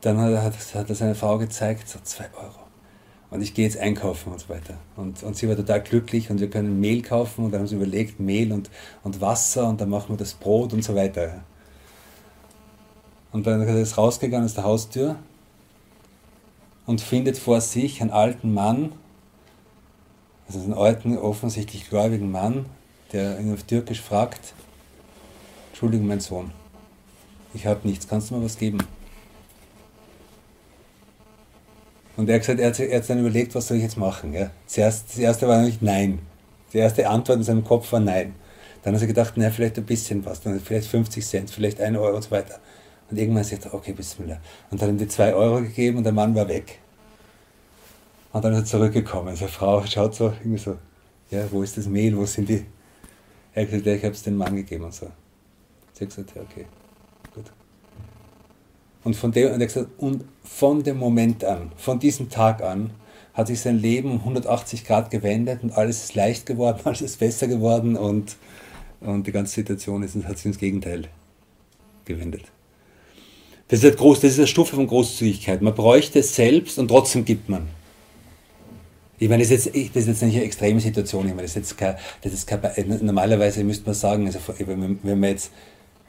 [0.00, 2.66] dann hat er, hat er seine Frau gezeigt, so zwei Euro.
[3.30, 4.74] Und ich gehe jetzt einkaufen und so weiter.
[4.96, 7.74] Und, und sie war total glücklich und wir können Mehl kaufen und dann haben sie
[7.74, 8.70] überlegt, Mehl und,
[9.02, 11.42] und Wasser und dann machen wir das Brot und so weiter.
[13.32, 15.16] Und dann ist er rausgegangen aus der Haustür
[16.86, 18.92] und findet vor sich einen alten Mann,
[20.46, 22.66] also einen alten, offensichtlich gläubigen Mann,
[23.12, 24.54] der ihn auf Türkisch fragt,
[25.70, 26.52] Entschuldigung, mein Sohn,
[27.56, 28.78] ich habe nichts, kannst du mir was geben?
[32.16, 34.32] Und er hat gesagt, er hat, er hat dann überlegt, was soll ich jetzt machen?
[34.32, 34.50] Ja?
[34.66, 36.20] Zuerst, das erste war natürlich Nein.
[36.72, 38.34] Die erste Antwort in seinem Kopf war Nein.
[38.82, 41.98] Dann hat er gedacht, na, vielleicht ein bisschen was, dann vielleicht 50 Cent, vielleicht 1
[41.98, 42.60] Euro und so weiter.
[43.10, 44.40] Und irgendwann sagt er, okay, Bismillah.
[44.70, 46.78] Und dann hat ihm die 2 Euro gegeben und der Mann war weg.
[48.32, 49.34] Und dann ist er zurückgekommen.
[49.34, 50.76] Seine Frau schaut so, irgendwie so,
[51.30, 52.64] ja, wo ist das Mehl, wo sind die,
[53.54, 55.10] Er hat gesagt, ja, ich habe es dem Mann gegeben und so.
[55.94, 56.66] Sie hat gesagt, ja, okay.
[59.06, 62.90] Und von, dem, gesagt, und von dem Moment an, von diesem Tag an,
[63.34, 67.20] hat sich sein Leben um 180 Grad gewendet und alles ist leicht geworden, alles ist
[67.20, 68.34] besser geworden und,
[69.00, 71.04] und die ganze Situation ist, hat sich ins Gegenteil
[72.04, 72.46] gewendet.
[73.68, 75.62] Das ist, groß, das ist eine Stufe von Großzügigkeit.
[75.62, 77.68] Man bräuchte es selbst und trotzdem gibt man.
[79.20, 81.28] Ich meine, das ist jetzt, das ist jetzt nicht eine extreme Situation.
[81.28, 82.60] Ich meine, das ist jetzt kein, das ist kein,
[83.02, 85.52] normalerweise müsste man sagen, also wenn man jetzt,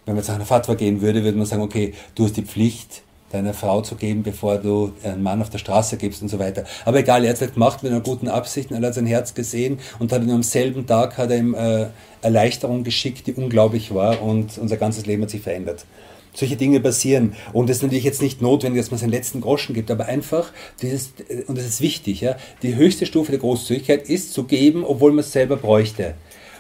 [0.08, 2.44] wenn man jetzt nach einer Fatwa gehen würde, würde man sagen, okay, du hast die
[2.44, 6.40] Pflicht, deiner Frau zu geben, bevor du einen Mann auf der Straße gibst und so
[6.40, 6.64] weiter.
[6.86, 9.34] Aber egal, er hat es halt gemacht mit einer guten Absicht, er hat sein Herz
[9.34, 11.88] gesehen und hat ihm am selben Tag hat er ihm äh,
[12.22, 15.86] Erleichterung geschickt, die unglaublich war und unser ganzes Leben hat sich verändert.
[16.34, 17.34] Solche Dinge passieren.
[17.52, 20.54] Und es ist natürlich jetzt nicht notwendig, dass man seinen letzten Groschen gibt, aber einfach,
[20.82, 21.12] dieses,
[21.48, 25.20] und das ist wichtig, ja, die höchste Stufe der Großzügigkeit ist zu geben, obwohl man
[25.20, 26.14] es selber bräuchte.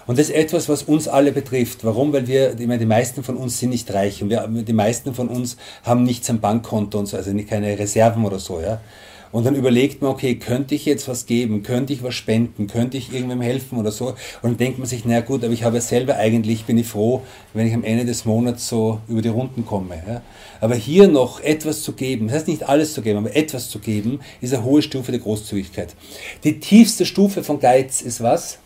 [0.08, 1.84] Und das ist etwas, was uns alle betrifft.
[1.84, 2.14] Warum?
[2.14, 5.14] Weil wir, ich meine, die meisten von uns sind nicht reich und wir, die meisten
[5.14, 8.82] von uns haben nichts am Bankkonto und so, also keine Reserven oder so, ja.
[9.32, 11.62] Und dann überlegt man, okay, könnte ich jetzt was geben?
[11.62, 12.68] Könnte ich was spenden?
[12.68, 14.08] Könnte ich irgendwem helfen oder so?
[14.08, 17.22] Und dann denkt man sich, naja gut, aber ich habe selber eigentlich, bin ich froh,
[17.54, 20.02] wenn ich am Ende des Monats so über die Runden komme.
[20.08, 20.22] Ja?
[20.62, 23.80] Aber hier noch etwas zu geben, das heißt nicht alles zu geben, aber etwas zu
[23.80, 25.94] geben, ist eine hohe Stufe der Großzügigkeit.
[26.46, 28.60] Die tiefste Stufe von Geiz ist was?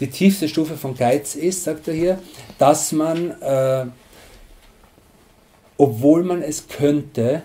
[0.00, 2.18] Die tiefste Stufe von Geiz ist, sagt er hier,
[2.58, 3.86] dass man, äh,
[5.76, 7.42] obwohl man es könnte,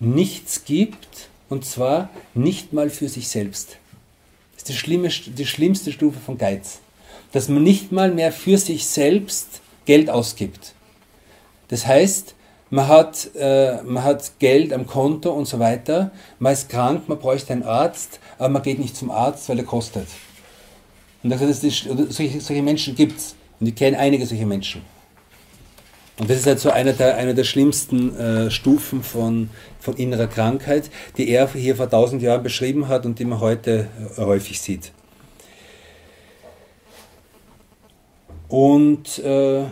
[0.00, 3.76] nichts gibt, und zwar nicht mal für sich selbst.
[4.52, 6.78] Das ist die, schlimme, die schlimmste Stufe von Geiz.
[7.32, 10.74] Dass man nicht mal mehr für sich selbst Geld ausgibt.
[11.68, 12.34] Das heißt,
[12.70, 17.18] man hat, äh, man hat Geld am Konto und so weiter, man ist krank, man
[17.18, 20.06] bräuchte einen Arzt, aber man geht nicht zum Arzt, weil er kostet.
[21.22, 23.34] Und das ist, solche, solche Menschen gibt es.
[23.58, 24.82] Und ich kenne einige solche Menschen.
[26.18, 30.26] Und das ist halt so einer der, einer der schlimmsten äh, Stufen von, von innerer
[30.26, 34.60] Krankheit, die er hier vor tausend Jahren beschrieben hat und die man heute äh, häufig
[34.60, 34.92] sieht.
[38.48, 39.62] Und äh,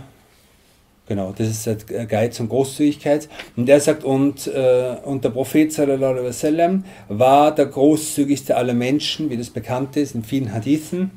[1.07, 3.29] genau, das ist halt Geiz und Großzügigkeit.
[3.57, 9.37] Und er sagt, und, äh, und der Prophet sallallahu war der großzügigste aller Menschen, wie
[9.37, 11.11] das bekannt ist in vielen Hadithen.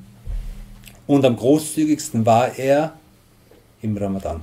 [1.11, 2.93] Und am großzügigsten war er
[3.81, 4.41] im Ramadan.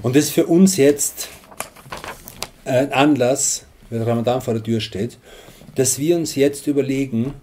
[0.00, 1.28] Und das ist für uns jetzt
[2.64, 5.18] ein Anlass, wenn Ramadan vor der Tür steht,
[5.74, 7.34] dass wir uns jetzt überlegen,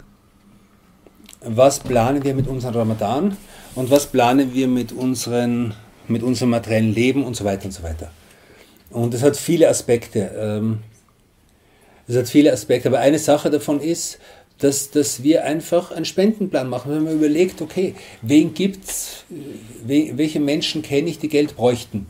[1.41, 3.37] was planen wir mit unserem Ramadan
[3.75, 5.75] und was planen wir mit, unseren,
[6.07, 8.09] mit unserem materiellen Leben und so weiter und so weiter.
[8.89, 10.31] Und das hat viele Aspekte.
[10.35, 10.79] Ähm,
[12.09, 14.17] das hat viele Aspekte, aber eine Sache davon ist,
[14.59, 16.91] dass, dass wir einfach einen Spendenplan machen.
[16.91, 19.23] Wenn man überlegt, okay, wen gibt's,
[19.85, 22.05] welche Menschen kenne ich, die Geld bräuchten?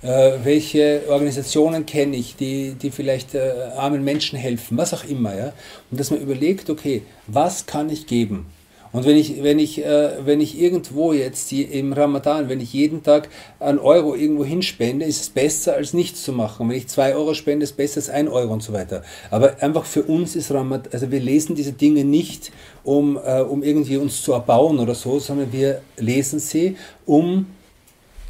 [0.00, 5.36] Äh, welche Organisationen kenne ich, die, die vielleicht äh, armen Menschen helfen, was auch immer.
[5.36, 5.52] Ja?
[5.90, 8.46] Und dass man überlegt, okay, was kann ich geben?
[8.92, 12.72] Und wenn ich, wenn ich, äh, wenn ich irgendwo jetzt die, im Ramadan, wenn ich
[12.72, 13.28] jeden Tag
[13.60, 16.68] einen Euro irgendwo hinspende, ist es besser als nichts zu machen.
[16.68, 19.02] Wenn ich zwei Euro spende, ist es besser als ein Euro und so weiter.
[19.30, 22.50] Aber einfach für uns ist Ramadan, also wir lesen diese Dinge nicht,
[22.82, 27.46] um, äh, um irgendwie uns zu erbauen oder so, sondern wir lesen sie, um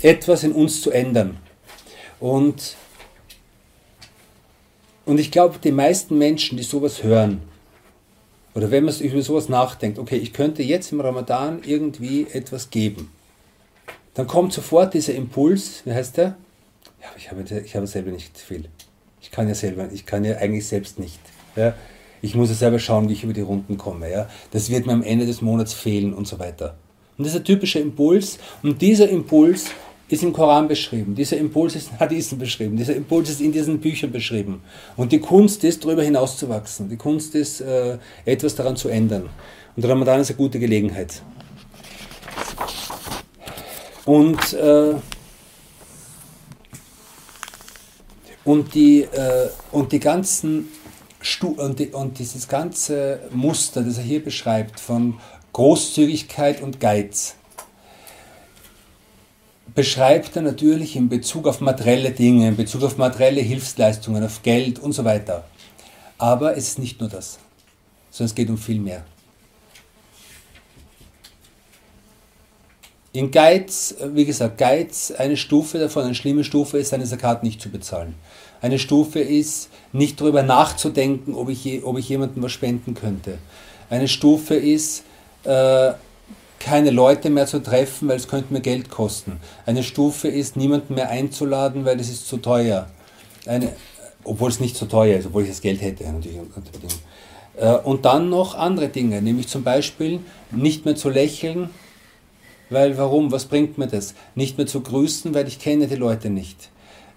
[0.02, 1.38] etwas in uns zu ändern.
[2.18, 2.76] Und,
[5.04, 7.42] und ich glaube, die meisten Menschen, die sowas hören,
[8.58, 13.08] oder wenn man über sowas nachdenkt, okay, ich könnte jetzt im Ramadan irgendwie etwas geben,
[14.14, 16.36] dann kommt sofort dieser Impuls, wie heißt der?
[17.00, 18.64] Ja, ich habe, ich habe selber nicht viel.
[19.20, 21.20] Ich kann ja selber, ich kann ja eigentlich selbst nicht.
[21.54, 21.74] Ja?
[22.20, 24.10] Ich muss ja selber schauen, wie ich über die Runden komme.
[24.10, 24.28] Ja?
[24.50, 26.76] Das wird mir am Ende des Monats fehlen und so weiter.
[27.16, 28.40] Und das ist ein typischer Impuls.
[28.64, 29.70] Und dieser Impuls
[30.08, 33.78] ist im Koran beschrieben, dieser Impuls ist in Hadithen beschrieben, dieser Impuls ist in diesen
[33.78, 34.62] Büchern beschrieben.
[34.96, 36.88] Und die Kunst ist, darüber hinaus zu wachsen.
[36.88, 39.28] Die Kunst ist, äh, etwas daran zu ändern.
[39.76, 41.22] Und Ramadan ist eine gute Gelegenheit.
[44.06, 44.94] Und, äh,
[48.44, 50.68] und, die, äh, und die ganzen
[51.20, 55.20] Stu und, die, und dieses ganze Muster, das er hier beschreibt, von
[55.52, 57.34] Großzügigkeit und Geiz,
[59.78, 64.80] beschreibt er natürlich in Bezug auf materielle Dinge, in Bezug auf materielle Hilfsleistungen, auf Geld
[64.80, 65.44] und so weiter.
[66.18, 67.38] Aber es ist nicht nur das,
[68.10, 69.04] sondern es geht um viel mehr.
[73.12, 77.60] In Geiz, wie gesagt, Geiz, eine Stufe davon, eine schlimme Stufe ist, seine Sakat nicht
[77.60, 78.16] zu bezahlen.
[78.60, 83.38] Eine Stufe ist, nicht darüber nachzudenken, ob ich, ob ich jemandem was spenden könnte.
[83.90, 85.04] Eine Stufe ist,
[85.44, 85.92] äh,
[86.58, 89.40] keine Leute mehr zu treffen, weil es könnte mir Geld kosten.
[89.66, 92.88] Eine Stufe ist, niemanden mehr einzuladen, weil es ist zu teuer.
[93.46, 93.72] Eine,
[94.24, 96.04] obwohl es nicht so teuer ist, obwohl ich das Geld hätte.
[96.04, 96.36] Natürlich.
[97.56, 101.70] Äh, und dann noch andere Dinge, nämlich zum Beispiel nicht mehr zu lächeln,
[102.70, 104.14] weil warum, was bringt mir das?
[104.34, 106.70] Nicht mehr zu grüßen, weil ich kenne die Leute nicht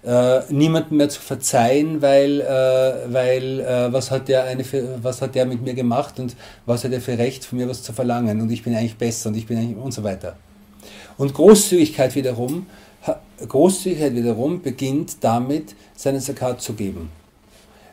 [0.04, 5.22] äh, niemandem mehr zu verzeihen, weil, äh, weil äh, was, hat der eine für, was
[5.22, 6.34] hat der mit mir gemacht und
[6.66, 9.28] was hat er für Recht von mir was zu verlangen und ich bin eigentlich besser
[9.28, 10.36] und ich bin eigentlich und so weiter.
[11.18, 12.66] Und Großzügigkeit wiederum,
[13.46, 17.10] Großzügigkeit wiederum beginnt damit, seinen Zakat zu geben.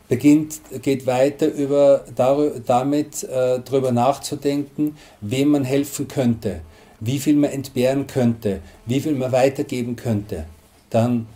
[0.08, 6.62] Beginnt, geht weiter über, damit äh, darüber nachzudenken, wem man helfen könnte,
[7.00, 10.46] wie viel man entbehren könnte, wie viel man weitergeben könnte.
[10.90, 11.28] Dann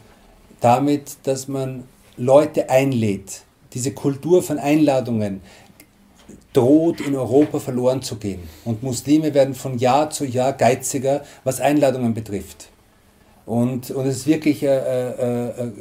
[0.63, 1.83] damit, dass man
[2.15, 3.41] Leute einlädt.
[3.73, 5.41] Diese Kultur von Einladungen
[6.53, 8.47] droht in Europa verloren zu gehen.
[8.63, 12.69] Und Muslime werden von Jahr zu Jahr geiziger, was Einladungen betrifft.
[13.45, 15.71] Und, und es ist wirklich äh, äh, äh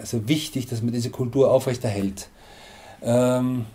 [0.00, 2.28] also wichtig, dass man diese Kultur aufrechterhält.
[3.02, 3.66] Ähm,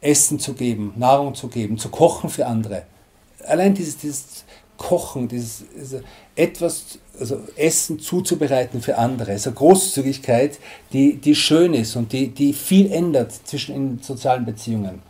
[0.00, 2.82] Essen zu geben, Nahrung zu geben, zu kochen für andere.
[3.44, 4.44] Allein dieses, dieses
[4.76, 6.02] Kochen, dieses, dieses
[6.34, 9.32] etwas also Essen zuzubereiten für andere.
[9.32, 10.58] Also Großzügigkeit,
[10.92, 15.00] die, die schön ist und die, die viel ändert zwischen in sozialen Beziehungen.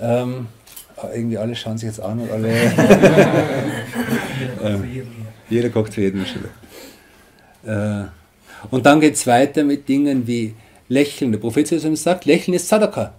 [0.00, 0.46] Ähm,
[1.14, 2.48] irgendwie alle schauen sich jetzt an und alle.
[4.62, 5.02] ähm,
[5.50, 6.24] jeder kocht für jeden
[7.66, 8.04] äh,
[8.70, 10.54] Und dann geht es weiter mit Dingen wie
[10.88, 11.32] Lächeln.
[11.32, 13.14] Der Prophet sagt, Lächeln ist Sadaka.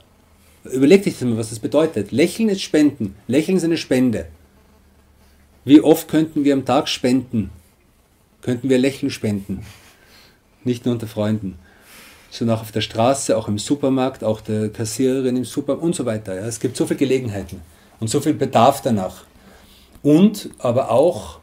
[0.64, 2.12] Überleg dich das mal, was das bedeutet.
[2.12, 3.16] Lächeln ist Spenden.
[3.28, 4.26] Lächeln ist eine Spende.
[5.66, 7.50] Wie oft könnten wir am Tag spenden?
[8.46, 9.66] könnten wir Lächeln spenden.
[10.64, 11.58] Nicht nur unter Freunden,
[12.30, 16.06] sondern auch auf der Straße, auch im Supermarkt, auch der Kassiererin im Supermarkt und so
[16.06, 16.36] weiter.
[16.36, 16.46] Ja.
[16.46, 17.62] Es gibt so viele Gelegenheiten
[18.00, 19.24] und so viel Bedarf danach.
[20.04, 21.40] Und aber auch,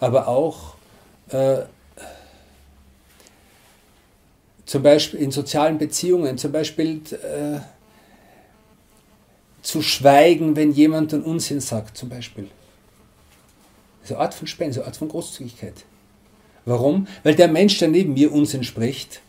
[0.00, 0.76] aber auch
[1.28, 1.64] äh,
[4.64, 7.60] zum Beispiel in sozialen Beziehungen, zum Beispiel äh,
[9.60, 12.48] zu schweigen, wenn jemand einen Unsinn sagt, zum Beispiel.
[14.04, 15.84] So eine Art von Spende, so eine Art von Großzügigkeit.
[16.64, 17.06] Warum?
[17.22, 19.20] Weil der Mensch, der neben mir Unsinn spricht,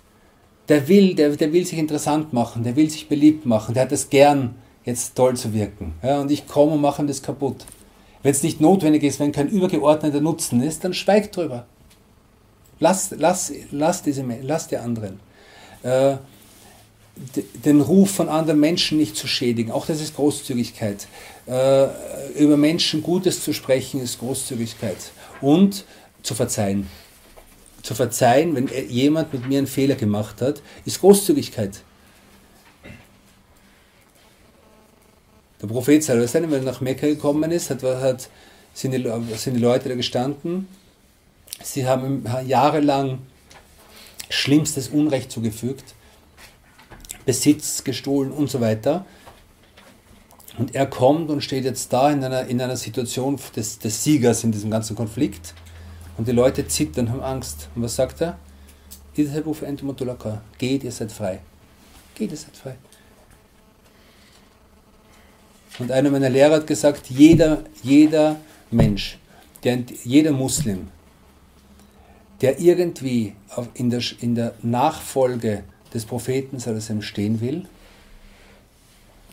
[0.69, 3.91] der will, der, der will sich interessant machen, der will sich beliebt machen, der hat
[3.91, 5.95] es gern, jetzt toll zu wirken.
[6.03, 7.65] Ja, und ich komme und mache ihm das kaputt.
[8.23, 11.65] Wenn es nicht notwendig ist, wenn kein übergeordneter Nutzen ist, dann schweig drüber.
[12.79, 15.19] Lass, lass, lass, diese, lass die anderen.
[15.83, 16.17] Äh,
[17.65, 21.07] den Ruf von anderen Menschen nicht zu schädigen, auch das ist Großzügigkeit.
[21.47, 21.87] Äh,
[22.37, 24.97] über Menschen Gutes zu sprechen ist Großzügigkeit.
[25.41, 25.85] Und
[26.23, 26.87] zu verzeihen
[27.85, 31.81] zu verzeihen, wenn jemand mit mir einen Fehler gemacht hat, ist Großzügigkeit.
[35.61, 38.29] Der Prophet selber, wenn er nach Mekka gekommen ist, hat, hat,
[38.73, 40.67] sind, die, sind die Leute da gestanden.
[41.63, 43.19] Sie haben jahrelang
[44.29, 45.93] schlimmstes Unrecht zugefügt,
[47.25, 49.05] Besitz gestohlen und so weiter.
[50.57, 54.43] Und er kommt und steht jetzt da in einer, in einer Situation des, des Siegers
[54.43, 55.53] in diesem ganzen Konflikt
[56.17, 57.67] und die Leute zittern, haben Angst.
[57.75, 58.37] Und was sagt er?
[60.57, 61.39] Geht, ihr seid frei.
[62.15, 62.75] Geht, ihr seid frei.
[65.79, 68.37] Und einer meiner Lehrer hat gesagt, jeder, jeder
[68.71, 69.17] Mensch,
[69.63, 70.87] der, jeder Muslim,
[72.41, 73.35] der irgendwie
[73.73, 76.59] in der, in der Nachfolge des Propheten
[77.01, 77.67] stehen will,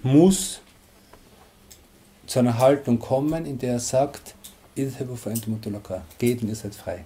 [0.02, 0.60] muss
[2.26, 4.34] zu einer Haltung kommen, in der er sagt,
[6.18, 7.04] Geht und ihr seid frei.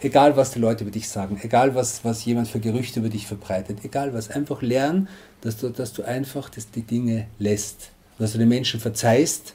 [0.00, 3.26] Egal, was die Leute über dich sagen, egal, was, was jemand für Gerüchte über dich
[3.26, 5.08] verbreitet, egal was, einfach lernen,
[5.40, 9.54] dass du, dass du einfach das, die Dinge lässt, dass du den Menschen verzeihst.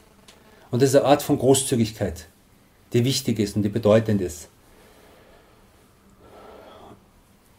[0.72, 2.28] Und das ist eine Art von Großzügigkeit,
[2.94, 4.50] die wichtig ist und die bedeutend ist.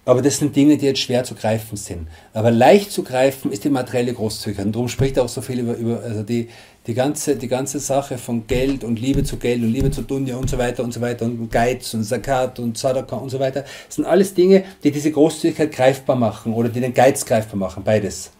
[0.04, 2.08] Aber das sind Dinge, die jetzt schwer zu greifen sind.
[2.32, 4.66] Aber leicht zu greifen ist die materielle Großzügigkeit.
[4.66, 6.48] Und darum spricht er auch so viel über, über also die,
[6.88, 10.36] die, ganze, die ganze Sache von Geld und Liebe zu Geld und Liebe zu Dunja
[10.36, 13.62] und so weiter und so weiter und Geiz und Zakat und Sadaka und so weiter.
[13.86, 17.84] Das sind alles Dinge, die diese Großzügigkeit greifbar machen oder die den Geiz greifbar machen,
[17.84, 18.32] beides.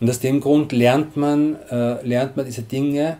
[0.00, 3.18] Und aus dem Grund lernt man, äh, lernt man diese Dinge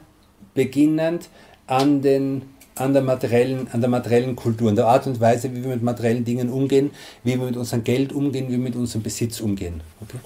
[0.53, 1.29] beginnend
[1.69, 2.43] an den
[2.83, 5.83] an der, materiellen, an der materiellen Kultur, an der Art und Weise, wie wir mit
[5.83, 6.91] materiellen Dingen umgehen,
[7.25, 9.81] wie wir mit unserem Geld umgehen, wie wir mit unserem Besitz umgehen.
[10.01, 10.19] Okay?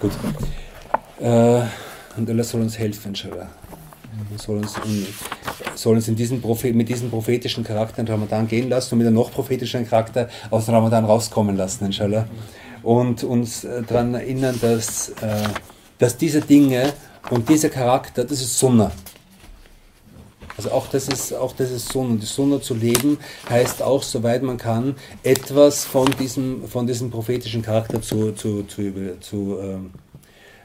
[0.00, 0.12] Gut.
[1.20, 1.62] Äh,
[2.16, 3.48] und Allah soll uns helfen, inshallah.
[4.36, 4.74] Soll uns,
[5.74, 9.06] soll uns in diesen Prophet, mit diesem prophetischen Charakter in Ramadan gehen lassen und mit
[9.06, 12.26] einem noch prophetischen Charakter aus Ramadan rauskommen lassen, inshallah.
[12.82, 15.48] Und uns äh, daran erinnern, dass, äh,
[15.98, 16.92] dass diese Dinge
[17.28, 18.90] Und dieser Charakter, das ist Sunna.
[20.60, 22.18] Also auch das ist, auch das ist Sunna.
[22.20, 23.16] Die Sunna zu leben
[23.48, 28.92] heißt auch, soweit man kann, etwas von diesem, von diesem prophetischen Charakter zu, zu, zu,
[29.20, 29.90] zu, ähm,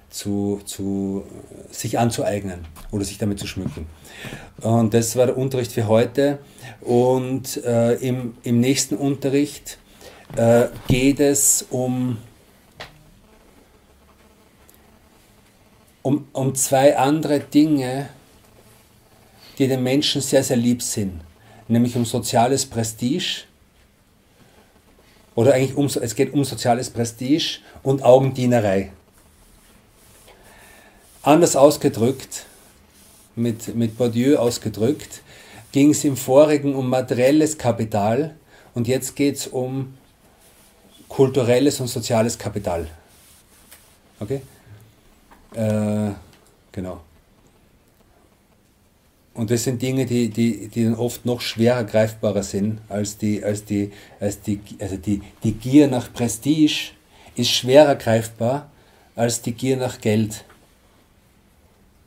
[0.09, 1.23] zu, zu
[1.71, 3.87] sich anzueignen oder sich damit zu schmücken.
[4.59, 6.39] Und das war der Unterricht für heute.
[6.81, 9.77] Und äh, im, im nächsten Unterricht
[10.35, 12.17] äh, geht es um,
[16.01, 18.09] um, um zwei andere Dinge,
[19.57, 21.21] die den Menschen sehr, sehr lieb sind.
[21.67, 23.43] Nämlich um soziales Prestige.
[25.35, 28.91] Oder eigentlich um, es geht um soziales Prestige und Augendienerei.
[31.23, 32.45] Anders ausgedrückt,
[33.35, 35.21] mit, mit Bourdieu ausgedrückt,
[35.71, 38.35] ging es im vorigen um materielles Kapital
[38.75, 39.97] und jetzt geht es um
[41.09, 42.87] kulturelles und soziales Kapital.
[44.19, 44.41] Okay?
[45.53, 46.11] Äh,
[46.71, 47.01] genau.
[49.35, 53.43] Und das sind Dinge, die, die, die dann oft noch schwerer greifbarer sind als die,
[53.43, 56.91] als die, als die, also die, die Gier nach Prestige
[57.35, 58.71] ist schwerer greifbar
[59.15, 60.45] als die Gier nach Geld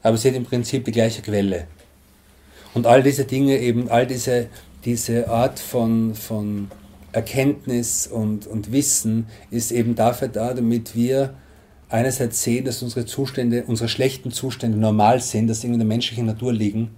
[0.03, 1.67] aber sie hat im Prinzip die gleiche Quelle.
[2.75, 4.49] Und all diese Dinge, eben all diese,
[4.85, 6.71] diese Art von, von
[7.13, 11.35] Erkenntnis und, und Wissen ist eben dafür da, damit wir
[11.89, 16.27] einerseits sehen, dass unsere Zustände, unsere schlechten Zustände normal sind, dass sie in der menschlichen
[16.27, 16.91] Natur liegen,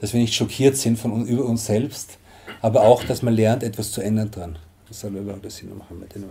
[0.00, 2.18] dass wir nicht schockiert sind von über uns selbst,
[2.62, 4.58] aber auch, dass man lernt, etwas zu ändern dran.
[4.88, 6.24] Das soll Allah das machen mit den